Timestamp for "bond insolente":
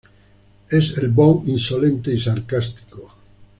1.09-2.11